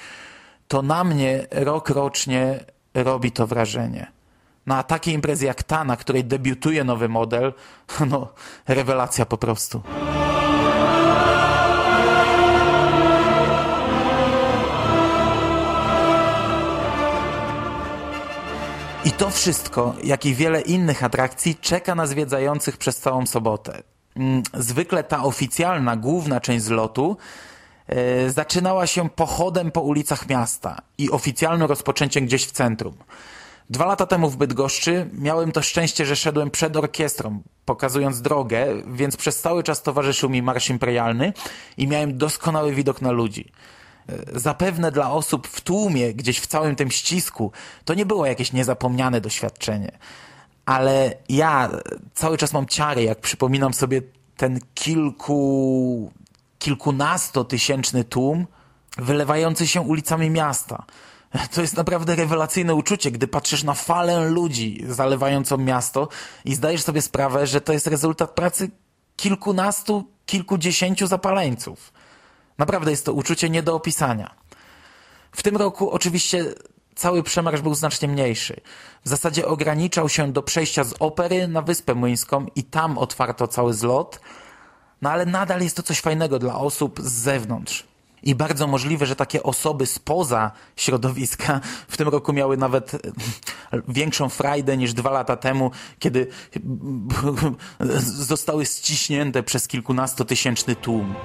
to 0.67 0.81
na 0.81 1.03
mnie 1.03 1.47
rok 1.51 1.89
rocznie 1.89 2.59
robi 2.93 3.31
to 3.31 3.47
wrażenie. 3.47 4.11
No 4.65 4.75
a 4.75 4.83
takie 4.83 5.11
imprezy 5.11 5.45
jak 5.45 5.63
ta, 5.63 5.83
na 5.83 5.97
której 5.97 6.23
debiutuje 6.23 6.83
nowy 6.83 7.09
model, 7.09 7.53
no 8.11 8.27
rewelacja 8.67 9.25
po 9.25 9.37
prostu. 9.37 9.81
To 19.17 19.29
wszystko, 19.29 19.95
jak 20.03 20.25
i 20.25 20.35
wiele 20.35 20.61
innych 20.61 21.03
atrakcji, 21.03 21.55
czeka 21.55 21.95
na 21.95 22.07
zwiedzających 22.07 22.77
przez 22.77 22.97
całą 22.97 23.25
sobotę. 23.25 23.83
Mm, 24.15 24.43
zwykle 24.53 25.03
ta 25.03 25.23
oficjalna, 25.23 25.95
główna 25.95 26.41
część 26.41 26.63
zlotu 26.65 27.17
e, 27.87 28.29
zaczynała 28.29 28.87
się 28.87 29.09
pochodem 29.09 29.71
po 29.71 29.81
ulicach 29.81 30.29
miasta 30.29 30.81
i 30.97 31.11
oficjalnym 31.11 31.67
rozpoczęciem 31.67 32.25
gdzieś 32.25 32.45
w 32.45 32.51
centrum. 32.51 32.93
Dwa 33.69 33.85
lata 33.85 34.05
temu 34.05 34.29
w 34.29 34.37
Bydgoszczy 34.37 35.09
miałem 35.13 35.51
to 35.51 35.61
szczęście, 35.61 36.05
że 36.05 36.15
szedłem 36.15 36.51
przed 36.51 36.77
orkiestrą, 36.77 37.41
pokazując 37.65 38.21
drogę, 38.21 38.67
więc 38.87 39.17
przez 39.17 39.41
cały 39.41 39.63
czas 39.63 39.81
towarzyszył 39.81 40.29
mi 40.29 40.41
marsz 40.41 40.69
imperialny 40.69 41.33
i 41.77 41.87
miałem 41.87 42.17
doskonały 42.17 42.73
widok 42.73 43.01
na 43.01 43.11
ludzi. 43.11 43.51
E, 44.09 44.39
zapewne 44.39 44.91
dla 44.91 45.11
osób 45.11 45.47
w 45.47 45.61
tłumie, 45.61 46.13
gdzieś 46.13 46.39
w 46.39 46.47
całym 46.47 46.75
tym 46.75 46.91
ścisku, 46.91 47.51
to 47.85 47.93
nie 47.93 48.05
było 48.05 48.25
jakieś 48.25 48.53
niezapomniane 48.53 49.21
doświadczenie 49.21 49.91
ale 50.65 51.13
ja 51.29 51.69
cały 52.13 52.37
czas 52.37 52.53
mam 52.53 52.65
ciary, 52.65 53.03
jak 53.03 53.21
przypominam 53.21 53.73
sobie 53.73 54.01
ten 54.37 54.59
kilku, 54.73 56.11
kilkunastotysięczny 56.59 58.03
tłum 58.03 58.47
wylewający 58.97 59.67
się 59.67 59.81
ulicami 59.81 60.29
miasta. 60.29 60.85
To 61.53 61.61
jest 61.61 61.77
naprawdę 61.77 62.15
rewelacyjne 62.15 62.75
uczucie, 62.75 63.11
gdy 63.11 63.27
patrzysz 63.27 63.63
na 63.63 63.73
falę 63.73 64.29
ludzi 64.29 64.83
zalewającą 64.87 65.57
miasto 65.57 66.07
i 66.45 66.55
zdajesz 66.55 66.83
sobie 66.83 67.01
sprawę, 67.01 67.47
że 67.47 67.61
to 67.61 67.73
jest 67.73 67.87
rezultat 67.87 68.31
pracy 68.31 68.71
kilkunastu, 69.15 70.07
kilkudziesięciu 70.25 71.07
zapaleńców. 71.07 71.93
Naprawdę 72.57 72.91
jest 72.91 73.05
to 73.05 73.13
uczucie 73.13 73.49
nie 73.49 73.63
do 73.63 73.75
opisania. 73.75 74.35
W 75.31 75.43
tym 75.43 75.57
roku 75.57 75.91
oczywiście 75.91 76.45
cały 76.95 77.23
przemarsz 77.23 77.61
był 77.61 77.75
znacznie 77.75 78.07
mniejszy. 78.07 78.61
W 79.05 79.09
zasadzie 79.09 79.47
ograniczał 79.47 80.09
się 80.09 80.31
do 80.31 80.43
przejścia 80.43 80.83
z 80.83 80.93
opery 80.99 81.47
na 81.47 81.61
Wyspę 81.61 81.95
Młyńską 81.95 82.45
i 82.55 82.63
tam 82.63 82.97
otwarto 82.97 83.47
cały 83.47 83.73
zlot, 83.73 84.19
no 85.01 85.11
ale 85.11 85.25
nadal 85.25 85.61
jest 85.61 85.75
to 85.75 85.83
coś 85.83 85.99
fajnego 85.99 86.39
dla 86.39 86.55
osób 86.55 86.99
z 87.01 87.11
zewnątrz. 87.11 87.83
I 88.23 88.35
bardzo 88.35 88.67
możliwe, 88.67 89.05
że 89.05 89.15
takie 89.15 89.43
osoby 89.43 89.85
spoza 89.85 90.51
środowiska 90.75 91.61
w 91.87 91.97
tym 91.97 92.07
roku 92.07 92.33
miały 92.33 92.57
nawet 92.57 92.91
większą 93.87 94.29
frajdę 94.29 94.77
niż 94.77 94.93
dwa 94.93 95.11
lata 95.11 95.37
temu, 95.37 95.71
kiedy 95.99 96.27
zostały 98.29 98.65
ściśnięte 98.65 99.43
przez 99.43 99.67
kilkunastotysięczny 99.67 100.75
tłum. 100.75 101.15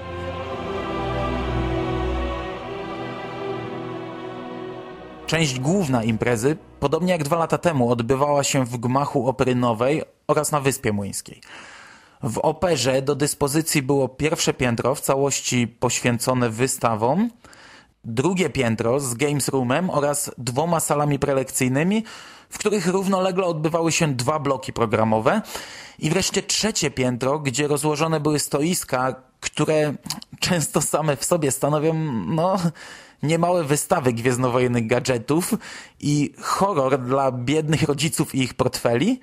Część 5.29 5.61
główna 5.61 6.05
imprezy, 6.05 6.57
podobnie 6.81 7.13
jak 7.13 7.25
dwa 7.25 7.37
lata 7.37 7.59
temu, 7.59 7.91
odbywała 7.91 8.45
się 8.45 8.65
w 8.65 8.77
gmachu 8.77 9.29
Opery 9.29 9.55
Nowej 9.55 10.03
oraz 10.27 10.53
na 10.53 10.61
Wyspie 10.61 10.93
Młyńskiej. 10.93 11.41
W 12.23 12.39
operze 12.39 13.03
do 13.03 13.15
dyspozycji 13.15 13.83
było 13.83 14.09
pierwsze 14.09 14.55
piętro 14.55 14.95
w 14.95 15.01
całości 15.01 15.69
poświęcone 15.69 16.51
wystawom, 16.51 17.31
drugie 18.05 18.51
piętro 18.51 19.01
z 19.01 19.15
Games 19.15 19.49
Roomem 19.49 19.91
oraz 19.91 20.31
dwoma 20.39 20.81
salami 20.81 21.19
prelekcyjnymi, 21.19 22.05
w 22.51 22.59
których 22.59 22.87
równolegle 22.87 23.45
odbywały 23.45 23.93
się 23.93 24.15
dwa 24.15 24.39
bloki 24.39 24.73
programowe 24.73 25.43
i 25.99 26.11
wreszcie 26.11 26.43
trzecie 26.43 26.91
piętro, 26.91 27.39
gdzie 27.39 27.69
rozłożone 27.69 28.21
były 28.21 28.39
stoiska, 28.39 29.15
które 29.51 29.95
często 30.41 30.81
same 30.81 31.17
w 31.17 31.25
sobie 31.25 31.51
stanowią, 31.51 31.95
no, 32.27 32.57
niemałe 33.23 33.65
wystawy 33.65 34.13
gwiezdnowojennych 34.13 34.87
gadżetów 34.87 35.55
i 36.01 36.35
horror 36.41 36.99
dla 36.99 37.33
biednych 37.33 37.83
rodziców 37.83 38.35
i 38.35 38.43
ich 38.43 38.55
portfeli, 38.55 39.21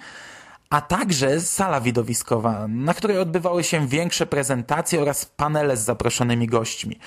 a 0.70 0.82
także 0.82 1.42
sala 1.42 1.82
widowiskowa, 1.82 2.68
na 2.68 2.94
której 2.94 3.20
odbywały 3.20 3.64
się 3.64 3.88
większe 3.88 4.26
prezentacje 4.26 5.02
oraz 5.02 5.26
panele 5.26 5.78
z 5.78 5.84
zaproszonymi 5.84 6.48
gośćmi. 6.48 7.00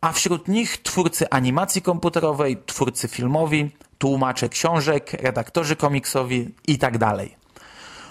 A 0.00 0.12
wśród 0.12 0.48
nich 0.48 0.82
twórcy 0.82 1.30
animacji 1.30 1.82
komputerowej, 1.82 2.56
twórcy 2.66 3.08
filmowi, 3.08 3.70
tłumacze 3.98 4.48
książek, 4.48 5.12
redaktorzy 5.12 5.76
komiksowi 5.76 6.54
itd. 6.66 7.26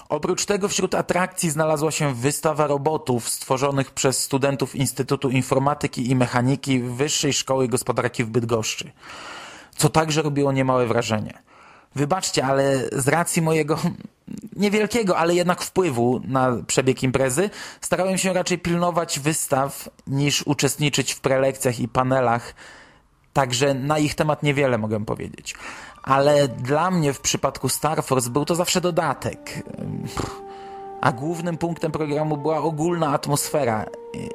Oprócz 0.10 0.46
tego 0.46 0.68
wśród 0.68 0.96
atrakcji 0.96 1.50
znalazła 1.50 1.92
się 1.92 2.16
wystawa 2.16 2.68
robotów 2.68 3.30
stworzonych 3.30 3.92
przez 3.92 4.24
studentów 4.24 4.76
Instytutu 4.76 5.30
Informatyki 5.30 6.10
i 6.10 6.16
Mechaniki 6.16 6.80
Wyższej 6.80 7.34
Szkoły 7.34 7.68
Gospodarki 7.68 8.24
w 8.24 8.30
Bydgoszczy, 8.30 8.92
co 9.76 9.90
także 9.90 10.22
robiło 10.22 10.52
niemałe 10.52 10.88
wrażenie. 10.88 11.34
Wybaczcie, 11.96 12.46
ale 12.46 12.90
z 12.92 13.08
racji 13.08 13.42
mojego 13.42 13.80
niewielkiego, 14.56 15.18
ale 15.18 15.36
jednak 15.36 15.62
wpływu 15.62 16.22
na 16.28 16.58
przebieg 16.68 17.04
imprezy, 17.04 17.50
starałem 17.82 18.18
się 18.18 18.34
raczej 18.34 18.58
pilnować 18.58 19.20
wystaw 19.20 19.90
niż 20.08 20.42
uczestniczyć 20.42 21.14
w 21.14 21.20
prelekcjach 21.20 21.80
i 21.80 21.88
panelach, 21.88 22.54
także 23.34 23.74
na 23.74 23.98
ich 23.98 24.16
temat 24.16 24.44
niewiele 24.44 24.78
mogę 24.78 25.06
powiedzieć. 25.06 25.56
Ale 26.04 26.48
dla 26.48 26.92
mnie 26.92 27.14
w 27.14 27.22
przypadku 27.22 27.70
Star 27.70 28.04
Force 28.04 28.30
był 28.30 28.46
to 28.46 28.56
zawsze 28.56 28.82
dodatek. 28.82 29.64
A 31.02 31.12
głównym 31.12 31.58
punktem 31.58 31.92
programu 31.92 32.38
była 32.38 32.58
ogólna 32.58 33.14
atmosfera. 33.14 33.86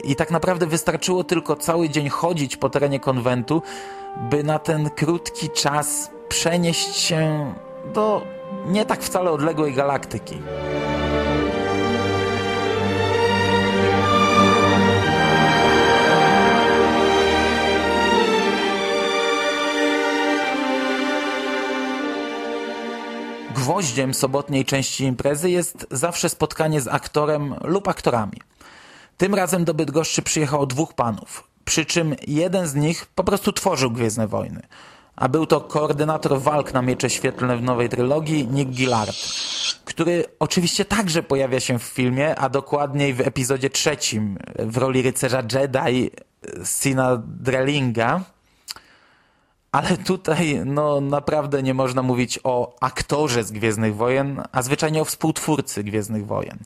I, 0.04 0.16
tak 0.16 0.30
naprawdę 0.30 0.66
wystarczyło 0.66 1.24
tylko 1.24 1.56
cały 1.56 1.88
dzień 1.88 2.08
chodzić 2.08 2.56
po 2.56 2.70
terenie 2.70 3.00
konwentu, 3.00 3.62
by 4.30 4.44
na 4.44 4.58
ten 4.58 4.90
krótki 4.90 5.50
czas 5.50 6.10
przenieść 6.28 6.96
się 6.96 7.54
do 7.94 8.22
nie 8.66 8.84
tak 8.84 9.02
wcale 9.02 9.30
odległej 9.30 9.74
galaktyki. 9.74 10.38
Gwoździem 23.54 24.14
sobotniej 24.14 24.64
części 24.64 25.04
imprezy 25.04 25.50
jest 25.50 25.87
zawsze 25.90 26.28
spotkanie 26.28 26.80
z 26.80 26.88
aktorem 26.88 27.54
lub 27.64 27.88
aktorami. 27.88 28.40
Tym 29.16 29.34
razem 29.34 29.64
do 29.64 29.75
Bydgoszczy 29.75 30.23
przyjechało 30.23 30.66
dwóch 30.66 30.94
panów, 30.94 31.44
przy 31.64 31.87
czym 31.87 32.14
jeden 32.26 32.66
z 32.66 32.75
nich 32.75 33.06
po 33.06 33.25
prostu 33.25 33.52
tworzył 33.52 33.90
Gwiezdne 33.90 34.28
Wojny– 34.28 34.62
a 35.16 35.28
był 35.28 35.46
to 35.46 35.61
koordynator 35.61 36.40
walk 36.40 36.73
na 36.73 36.82
miecze 36.82 37.11
świetlne 37.11 37.56
w 37.56 37.62
nowej 37.62 37.88
trylogii 37.88 38.49
Nick 38.49 38.70
Gillard, 38.70 39.16
który 39.84 40.25
oczywiście 40.38 40.84
także 40.84 41.23
pojawia 41.23 41.61
się 41.61 41.78
w 41.78 41.82
filmie, 41.82 42.37
a 42.37 42.49
dokładniej 42.49 43.14
w 43.14 43.20
epizodzie 43.20 43.70
trzecim 43.70 44.38
w 44.58 44.76
roli 44.76 45.02
rycerza 45.02 45.42
Jedi 45.52 46.11
Sina 46.64 47.23
Drelinga. 47.26 48.20
Ale 49.75 49.97
tutaj 49.97 50.61
no 50.64 51.00
naprawdę 51.00 51.62
nie 51.62 51.75
można 51.75 52.02
mówić 52.02 52.38
o 52.45 52.76
aktorze 52.81 53.45
z 53.45 53.52
Gwiezdnych 53.52 53.97
Wojen, 53.97 54.43
a 54.52 54.62
zwyczajnie 54.62 55.02
o 55.02 55.04
współtwórcy 55.04 55.85
Gwiezdnych 55.85 56.26
Wojen. 56.26 56.59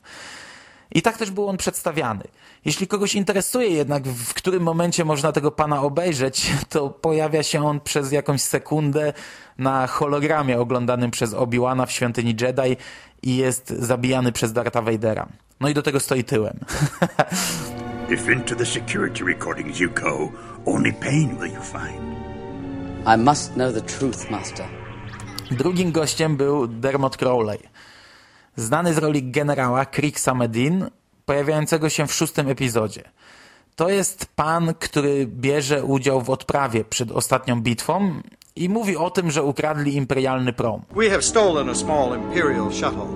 I 0.91 1.01
tak 1.01 1.17
też 1.17 1.31
był 1.31 1.47
on 1.47 1.57
przedstawiany. 1.57 2.23
Jeśli 2.65 2.87
kogoś 2.87 3.15
interesuje 3.15 3.69
jednak, 3.69 4.03
w 4.07 4.33
którym 4.33 4.63
momencie 4.63 5.05
można 5.05 5.31
tego 5.31 5.51
pana 5.51 5.81
obejrzeć, 5.81 6.51
to 6.69 6.89
pojawia 6.89 7.43
się 7.43 7.65
on 7.65 7.79
przez 7.79 8.11
jakąś 8.11 8.41
sekundę 8.41 9.13
na 9.57 9.87
hologramie 9.87 10.59
oglądanym 10.59 11.11
przez 11.11 11.33
Obi-Wana 11.33 11.85
w 11.85 11.91
świątyni 11.91 12.35
Jedi 12.41 12.77
i 13.23 13.37
jest 13.37 13.69
zabijany 13.69 14.31
przez 14.31 14.53
Dartha 14.53 14.81
Vadera. 14.81 15.27
No 15.59 15.69
i 15.69 15.73
do 15.73 15.81
tego 15.81 15.99
stoi 15.99 16.23
tyłem. 16.23 16.59
If 18.13 18.33
into 18.33 18.55
the 18.55 18.65
security 18.65 19.25
recordings 19.25 19.79
you 19.79 19.89
go, 19.91 20.31
only 20.65 20.93
pain 20.93 21.37
will 21.37 21.53
you 21.53 21.61
find. 21.61 22.18
I 23.05 23.17
must 23.17 23.53
know 23.53 23.73
the 23.73 23.81
truth, 23.81 24.31
Master. 24.31 24.65
Drugim 25.51 25.91
gościem 25.91 26.37
był 26.37 26.67
Dermot 26.67 27.17
Crowley. 27.17 27.59
Znany 28.55 28.93
z 28.93 28.97
roli 28.97 29.31
generała 29.31 29.85
Krixa 29.85 30.33
Medin, 30.35 30.89
pojawiającego 31.25 31.89
się 31.89 32.07
w 32.07 32.13
szóstym 32.13 32.49
epizodzie. 32.49 33.03
To 33.75 33.89
jest 33.89 34.25
pan, 34.35 34.73
który 34.79 35.27
bierze 35.27 35.83
udział 35.83 36.21
w 36.21 36.29
odprawie 36.29 36.83
przed 36.83 37.11
ostatnią 37.11 37.61
bitwą 37.61 38.21
i 38.55 38.69
mówi 38.69 38.97
o 38.97 39.09
tym, 39.09 39.31
że 39.31 39.43
ukradli 39.43 39.95
imperialny 39.95 40.53
prom. 40.53 40.81
We 40.95 41.09
have 41.09 41.21
stolen 41.21 41.69
a 41.69 41.75
small 41.75 42.15
Imperial 42.15 42.71
shuttle. 42.71 43.07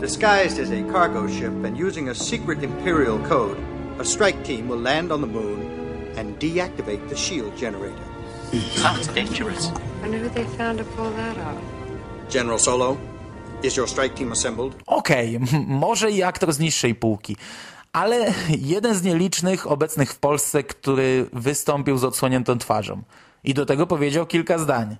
Disguised 0.00 0.58
as 0.58 0.70
a 0.70 0.92
cargo 0.92 1.28
ship 1.28 1.64
and 1.66 1.80
using 1.86 2.08
a 2.08 2.14
secret 2.14 2.62
Imperial 2.62 3.18
code, 3.28 3.56
a 4.00 4.04
strike 4.04 4.42
team 4.42 4.68
will 4.68 4.82
land 4.82 5.12
on 5.12 5.20
the 5.20 5.26
moon 5.26 5.66
and 6.18 6.38
deactivate 6.38 7.08
the 7.08 7.16
shield 7.16 7.60
generator. 7.60 8.13
Sounds 8.60 9.08
dangerous. 9.14 9.72
Wonder 10.00 10.18
who 10.18 10.30
they 10.30 10.44
found 10.44 10.78
to 10.78 10.84
pull 10.84 11.10
that 11.10 11.38
off. 11.38 11.58
General 12.30 12.58
Solo, 12.58 12.96
is 13.62 13.76
your 13.76 13.88
strike 13.88 14.14
team 14.14 14.32
assembled? 14.32 14.74
Okej, 14.86 15.36
okay, 15.36 15.64
może 15.66 16.10
i 16.10 16.22
aktor 16.22 16.52
z 16.52 16.58
niższej 16.58 16.94
półki, 16.94 17.36
ale 17.92 18.32
jeden 18.58 18.94
z 18.94 19.02
nielicznych 19.02 19.70
obecnych 19.70 20.12
w 20.12 20.18
Polsce, 20.18 20.62
który 20.62 21.26
wystąpił 21.32 21.98
z 21.98 22.04
odsłoniętą 22.04 22.58
twarzą. 22.58 23.02
I 23.44 23.54
do 23.54 23.66
tego 23.66 23.86
powiedział 23.86 24.26
kilka 24.26 24.58
zdań. 24.58 24.96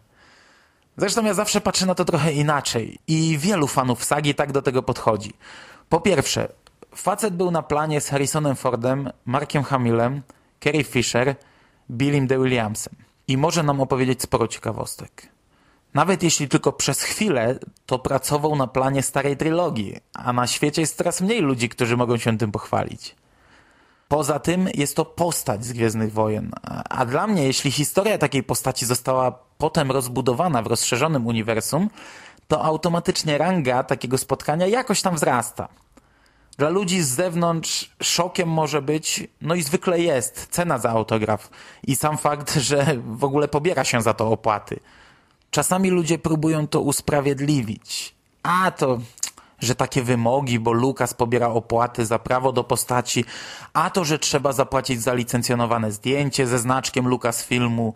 Zresztą 0.97 1.25
ja 1.25 1.35
zawsze 1.35 1.61
patrzę 1.61 1.87
na 1.87 1.95
to 1.95 2.05
trochę 2.05 2.33
inaczej 2.33 2.99
i 3.07 3.39
wielu 3.39 3.67
fanów 3.67 4.05
sagi 4.05 4.35
tak 4.35 4.53
do 4.53 4.63
tego 4.63 4.83
podchodzi. 4.83 5.33
Po 5.89 6.01
pierwsze, 6.01 6.49
facet 6.95 7.37
był 7.37 7.51
na 7.51 7.63
planie 7.63 8.01
z 8.01 8.09
Harrisonem 8.09 8.57
Fordem, 8.57 9.11
Markiem 9.25 9.63
Hamillem, 9.63 10.23
Carrie 10.65 10.85
Fisher, 10.85 11.37
Billym 11.91 12.27
de 12.27 12.39
Williamsem 12.39 13.05
i 13.29 13.37
może 13.37 13.63
nam 13.63 13.81
opowiedzieć 13.81 14.23
sporo 14.23 14.49
ciekawostek. 14.49 15.29
Nawet 15.95 16.23
jeśli 16.23 16.49
tylko 16.49 16.73
przez 16.73 17.03
chwilę, 17.03 17.59
to 17.87 17.99
pracował 17.99 18.57
na 18.57 18.67
planie 18.67 19.03
starej 19.03 19.37
trylogii, 19.37 19.97
a 20.15 20.33
na 20.33 20.47
świecie 20.47 20.81
jest 20.81 20.97
coraz 20.97 21.21
mniej 21.21 21.41
ludzi, 21.41 21.69
którzy 21.69 21.97
mogą 21.97 22.17
się 22.17 22.39
tym 22.39 22.53
pochwalić. 22.53 23.17
Poza 24.09 24.39
tym 24.39 24.69
jest 24.75 24.97
to 24.97 25.05
postać 25.05 25.65
z 25.65 25.73
Gwiezdnych 25.73 26.13
Wojen, 26.13 26.51
a 26.91 27.07
dla 27.07 27.27
mnie, 27.27 27.45
jeśli 27.45 27.71
historia 27.71 28.19
takiej 28.19 28.43
postaci 28.43 28.87
została 28.87 29.39
potem 29.59 29.91
rozbudowana 29.91 30.63
w 30.63 30.67
rozszerzonym 30.67 31.27
uniwersum, 31.27 31.91
to 32.49 32.65
automatycznie 32.65 33.39
ranga 33.39 33.83
takiego 33.83 34.19
spotkania 34.19 34.67
jakoś 34.67 35.03
tam 35.03 35.15
wzrasta. 35.15 35.69
Dla 36.59 36.69
ludzi 36.69 37.03
z 37.03 37.09
zewnątrz 37.09 37.91
szokiem 38.03 38.49
może 38.49 38.83
być, 38.83 39.29
no 39.41 39.55
i 39.55 39.63
zwykle 39.63 40.01
jest, 40.01 40.47
cena 40.51 40.79
za 40.79 40.91
autograf 40.91 41.51
i 41.87 41.97
sam 41.97 42.19
fakt, 42.19 42.55
że 42.69 42.97
w 43.07 43.25
ogóle 43.25 43.49
pobiera 43.49 43.85
się 43.85 44.03
za 44.03 44.15
to 44.15 44.31
opłaty. 44.31 44.81
Czasami 45.51 45.91
ludzie 45.91 46.19
próbują 46.19 46.69
to 46.69 46.81
usprawiedliwić. 46.81 48.15
A 48.43 48.71
to, 48.71 48.99
że 49.59 49.75
takie 49.75 50.03
wymogi, 50.03 50.59
bo 50.59 50.73
Lukas 50.73 51.15
pobiera 51.15 51.49
opłaty 51.49 52.07
za 52.07 52.19
prawo 52.19 52.53
do 52.53 52.65
postaci, 52.65 53.25
a 53.73 53.91
to, 53.91 54.05
że 54.05 54.19
trzeba 54.19 54.53
zapłacić 54.53 55.03
za 55.03 55.15
licencjonowane 55.15 55.93
zdjęcie 55.93 56.47
ze 56.47 56.59
znaczkiem 56.59 57.09
Lucasfilmu. 57.09 57.95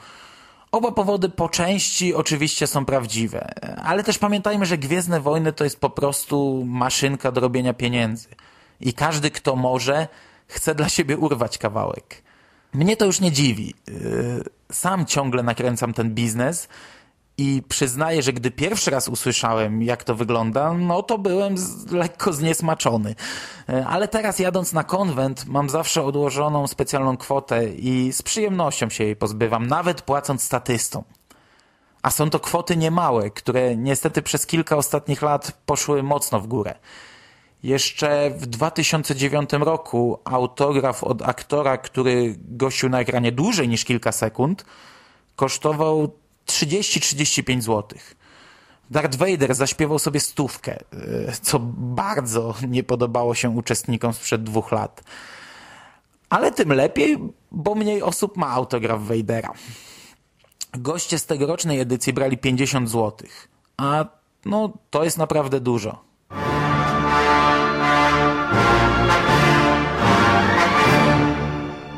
Oba 0.73 0.93
powody 0.93 1.29
po 1.29 1.49
części 1.49 2.15
oczywiście 2.15 2.67
są 2.67 2.85
prawdziwe, 2.85 3.55
ale 3.83 4.05
też 4.05 4.19
pamiętajmy, 4.19 4.67
że 4.67 4.79
Gwiezdne 4.79 5.21
Wojny 5.21 5.53
to 5.53 5.65
jest 5.65 5.81
po 5.81 5.91
prostu 5.91 6.65
maszynka 6.67 7.33
do 7.33 7.41
robienia 7.41 7.75
pieniędzy. 7.75 8.29
I 8.81 8.93
każdy, 8.93 9.31
kto 9.31 9.57
może, 9.57 10.09
chce 10.47 10.75
dla 10.75 10.89
siebie 10.89 11.17
urwać 11.17 11.59
kawałek. 11.59 12.23
Mnie 12.73 12.97
to 12.97 13.05
już 13.05 13.21
nie 13.21 13.33
dziwi. 13.33 13.75
Yy, 13.87 14.45
sam 14.73 15.07
ciągle 15.07 15.43
nakręcam 15.43 15.93
ten 15.93 16.15
biznes, 16.15 16.69
i 17.39 17.63
przyznaję, 17.69 18.23
że 18.23 18.33
gdy 18.33 18.51
pierwszy 18.51 18.91
raz 18.91 19.09
usłyszałem, 19.09 19.83
jak 19.83 20.05
to 20.05 20.15
wygląda, 20.15 20.73
no 20.73 21.03
to 21.03 21.19
byłem 21.19 21.59
z, 21.59 21.91
lekko 21.91 22.33
zniesmaczony. 22.33 23.15
E, 23.69 23.87
ale 23.87 24.09
teraz 24.09 24.39
jadąc 24.39 24.73
na 24.73 24.85
konwent, 24.85 25.47
mam 25.47 25.71
zawsze 25.71 26.03
odłożoną 26.03 26.67
specjalną 26.67 27.17
kwotę 27.17 27.69
i 27.69 28.13
z 28.13 28.23
przyjemnością 28.23 28.89
się 28.91 29.05
jej 29.05 29.17
pozbywam, 29.17 29.67
nawet 29.67 30.03
płacąc 30.03 30.43
statystom. 30.43 31.05
A 32.03 32.11
są 32.11 32.31
to 32.31 32.41
kwoty 32.41 32.77
niemałe, 32.77 33.31
które 33.31 33.77
niestety 33.77 34.23
przez 34.23 34.47
kilka 34.47 34.77
ostatnich 34.77 35.23
lat 35.23 35.53
poszły 35.67 36.03
mocno 36.03 36.41
w 36.41 36.47
górę. 36.47 36.75
Jeszcze 37.63 38.31
w 38.31 38.47
2009 38.47 39.51
roku 39.53 40.19
autograf 40.25 41.05
od 41.05 41.23
aktora, 41.23 41.79
który 41.79 42.35
gościł 42.39 42.89
na 42.89 43.01
ekranie 43.01 43.33
dłużej 43.33 43.69
niż 43.69 43.85
kilka 43.85 44.13
sekund, 44.13 44.65
kosztował 45.37 46.13
30-35 46.49 47.61
zł. 47.61 47.99
Darth 48.91 49.17
Vader 49.17 49.55
zaśpiewał 49.55 49.99
sobie 49.99 50.21
stówkę, 50.21 50.73
e, 50.73 51.33
co 51.43 51.59
bardzo 51.79 52.55
nie 52.69 52.83
podobało 52.85 53.35
się 53.35 53.51
uczestnikom 53.51 54.13
sprzed 54.13 54.43
dwóch 54.43 54.73
lat. 54.73 55.03
Ale 56.31 56.53
tym 56.53 56.73
lepiej, 56.73 57.19
bo 57.51 57.75
mniej 57.75 58.03
osób 58.03 58.37
ma 58.37 58.49
autograf 58.49 59.03
Vadera. 59.03 59.53
Goście 60.73 61.19
z 61.19 61.27
tegorocznej 61.27 61.81
edycji 61.81 62.13
brali 62.13 62.39
50 62.39 62.91
zł, 62.91 63.29
a 63.77 64.05
no 64.45 64.73
to 64.91 65.05
jest 65.05 65.19
naprawdę 65.19 65.61
dużo. 65.61 66.05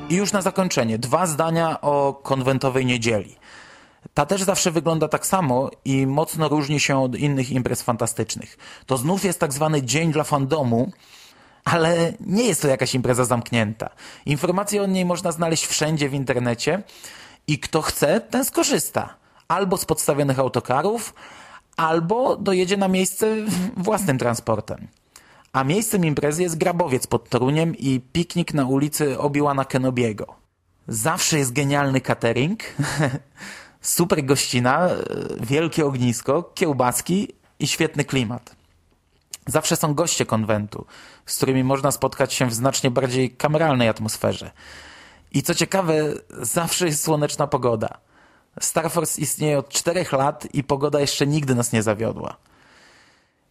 I 0.09 0.15
już 0.15 0.33
na 0.33 0.43
zakończenie 0.43 0.99
dwa 0.99 1.27
zdania 1.27 1.81
o 1.81 2.21
konwentowej 2.23 2.87
niedzieli. 2.87 3.37
Ta 4.15 4.27
też 4.27 4.43
zawsze 4.43 4.71
wygląda 4.71 5.09
tak 5.09 5.27
samo 5.27 5.71
i 5.85 6.07
mocno 6.07 6.49
różni 6.49 6.81
się 6.81 7.03
od 7.03 7.17
innych 7.17 7.51
imprez 7.51 7.83
fantastycznych. 7.83 8.59
To 8.87 8.97
znów 8.97 9.25
jest 9.25 9.41
tak 9.41 9.53
zwany 9.53 9.83
dzień 9.83 10.13
dla 10.13 10.25
fandomu, 10.25 10.93
ale 11.65 12.13
nie 12.21 12.45
jest 12.45 12.63
to 12.63 12.69
jakaś 12.69 12.95
impreza 12.95 13.25
zamknięta. 13.25 13.91
Informacje 14.27 14.83
o 14.83 14.87
niej 14.87 15.05
można 15.05 15.33
znaleźć 15.33 15.67
wszędzie 15.67 16.09
w 16.09 16.15
internecie 16.15 16.83
i 17.47 17.59
kto 17.59 17.83
chce, 17.83 18.21
ten 18.21 18.45
skorzysta. 18.45 19.17
Albo 19.49 19.77
z 19.77 19.85
podstawionych 19.85 20.39
autokarów, 20.39 21.15
albo 21.77 22.37
dojedzie 22.37 22.77
na 22.77 22.89
miejsce 22.89 23.27
własnym 23.77 24.19
transportem. 24.19 24.89
A 25.53 25.65
miejscem 25.65 26.05
imprezy 26.05 26.43
jest 26.43 26.59
Grabowiec 26.59 27.07
pod 27.07 27.29
Toruniem 27.29 27.77
i 27.77 28.01
piknik 28.13 28.55
na 28.55 28.67
ulicy 28.67 29.19
Obi-Wana 29.19 29.65
Kenobiego. 29.65 30.27
Zawsze 30.89 31.39
jest 31.39 31.53
genialny 31.53 32.01
catering, 32.01 32.63
super 33.81 34.25
gościna, 34.25 34.89
wielkie 35.41 35.87
ognisko, 35.87 36.43
kiełbaski 36.55 37.29
i 37.59 37.67
świetny 37.67 38.05
klimat. 38.05 38.57
Zawsze 39.47 39.77
są 39.77 39.95
goście 39.95 40.27
konwentu, 40.27 40.87
z 41.27 41.37
którymi 41.37 41.65
można 41.65 41.91
spotkać 41.91 42.33
się 42.33 42.47
w 42.47 42.55
znacznie 42.55 42.91
bardziej 42.91 43.31
kameralnej 43.31 43.89
atmosferze. 43.89 44.51
I 45.33 45.43
co 45.43 45.55
ciekawe, 45.55 45.95
zawsze 46.31 46.87
jest 46.87 47.03
słoneczna 47.03 47.47
pogoda. 47.47 47.99
Star 48.61 48.91
Force 48.91 49.21
istnieje 49.21 49.59
od 49.59 49.69
czterech 49.69 50.13
lat 50.13 50.55
i 50.55 50.65
pogoda 50.65 51.01
jeszcze 51.01 51.27
nigdy 51.27 51.55
nas 51.55 51.73
nie 51.73 51.83
zawiodła. 51.83 52.37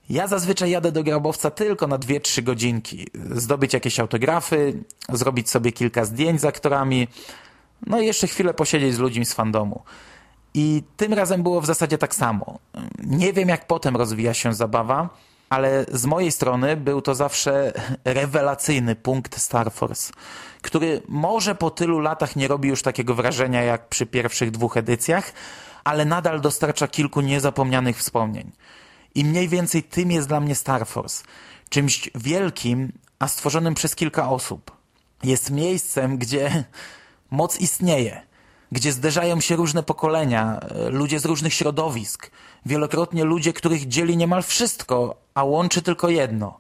Ja 0.10 0.28
zazwyczaj 0.28 0.72
jadę 0.72 0.92
do 0.92 1.04
grabowca 1.04 1.52
tylko 1.52 1.88
na 1.88 1.98
2-3 1.98 2.44
godzinki. 2.44 3.08
Zdobyć 3.32 3.74
jakieś 3.74 4.00
autografy, 4.00 4.84
zrobić 5.10 5.50
sobie 5.50 5.72
kilka 5.72 6.06
zdjęć 6.06 6.42
z 6.42 6.46
aktorami, 6.46 7.08
no 7.88 8.02
i 8.02 8.06
jeszcze 8.06 8.28
chwilę 8.28 8.54
posiedzieć 8.54 8.94
z 8.94 9.00
ludźmi 9.00 9.26
z 9.26 9.34
fandomu. 9.34 9.84
I 10.62 10.84
tym 10.98 11.14
razem 11.14 11.44
było 11.44 11.62
w 11.62 11.66
zasadzie 11.66 11.98
tak 11.98 12.16
samo. 12.16 12.60
Nie 13.04 13.34
wiem, 13.34 13.50
jak 13.50 13.68
potem 13.68 13.96
rozwija 13.96 14.34
się 14.34 14.54
zabawa, 14.54 15.10
ale 15.50 15.86
z 15.92 16.06
mojej 16.06 16.32
strony 16.32 16.78
był 16.78 17.02
to 17.02 17.16
zawsze 17.16 17.74
rewelacyjny 18.06 18.96
punkt 18.96 19.42
Star 19.42 19.72
Force, 19.72 20.14
który 20.62 21.02
może 21.08 21.56
po 21.56 21.72
tylu 21.72 22.00
latach 22.00 22.36
nie 22.36 22.48
robi 22.48 22.70
już 22.70 22.82
takiego 22.82 23.16
wrażenia 23.16 23.64
jak 23.64 23.90
przy 23.90 24.06
pierwszych 24.06 24.52
dwóch 24.52 24.78
edycjach, 24.78 25.34
ale 25.84 26.06
nadal 26.06 26.42
dostarcza 26.42 26.88
kilku 26.88 27.22
niezapomnianych 27.22 27.98
wspomnień. 27.98 28.52
I 29.16 29.26
mniej 29.26 29.48
więcej 29.48 29.84
tym 29.84 30.12
jest 30.12 30.28
dla 30.28 30.40
mnie 30.40 30.56
Star 30.56 30.88
Force. 30.88 31.24
Czymś 31.70 32.10
wielkim, 32.16 32.92
a 33.20 33.28
stworzonym 33.28 33.76
przez 33.76 33.96
kilka 33.96 34.30
osób. 34.30 34.72
Jest 35.24 35.52
miejscem, 35.52 36.18
gdzie 36.18 36.64
moc 37.32 37.60
istnieje, 37.60 38.29
gdzie 38.72 38.92
zderzają 38.92 39.40
się 39.42 39.56
różne 39.56 39.84
pokolenia, 39.84 40.60
e, 40.60 40.90
ludzie 40.90 41.20
z 41.20 41.26
różnych 41.26 41.54
środowisk, 41.54 42.32
wielokrotnie 42.66 43.24
ludzie, 43.24 43.54
których 43.54 43.88
dzieli 43.88 44.18
niemal 44.18 44.44
wszystko, 44.44 45.16
a 45.34 45.44
łączy 45.44 45.82
tylko 45.82 46.10
jedno. 46.10 46.60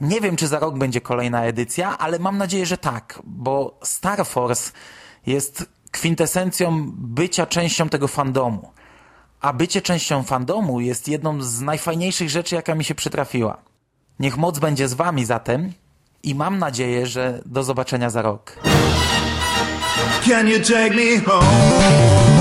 Nie 0.00 0.20
wiem, 0.20 0.36
czy 0.36 0.48
za 0.48 0.58
rok 0.58 0.78
będzie 0.78 1.00
kolejna 1.00 1.44
edycja, 1.44 1.98
ale 1.98 2.18
mam 2.18 2.38
nadzieję, 2.38 2.66
że 2.66 2.78
tak, 2.78 3.22
bo 3.24 3.78
Star 3.82 4.26
Force 4.26 4.72
jest 5.26 5.66
kwintesencją 5.90 6.90
bycia 6.92 7.46
częścią 7.46 7.88
tego 7.88 8.08
fandomu. 8.08 8.70
A 9.40 9.52
bycie 9.52 9.82
częścią 9.82 10.22
fandomu 10.22 10.80
jest 10.80 11.08
jedną 11.08 11.42
z 11.42 11.60
najfajniejszych 11.60 12.30
rzeczy, 12.30 12.54
jaka 12.54 12.74
mi 12.74 12.84
się 12.84 12.94
przytrafiła. 12.94 13.56
Niech 14.20 14.36
moc 14.36 14.58
będzie 14.58 14.88
z 14.88 14.94
wami 14.94 15.24
zatem 15.24 15.72
i 16.22 16.34
mam 16.34 16.58
nadzieję, 16.58 17.06
że 17.06 17.42
do 17.46 17.64
zobaczenia 17.64 18.10
za 18.10 18.22
rok. 18.22 18.56
Can 20.22 20.46
you 20.46 20.58
take 20.62 20.94
me 20.94 21.16
home? 21.16 22.35